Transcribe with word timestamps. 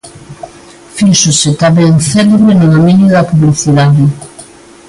Fíxose 0.97 1.49
tamén 1.63 1.91
celebre 2.11 2.51
no 2.55 2.67
dominio 2.75 3.07
da 3.15 3.27
publicidade. 3.31 4.03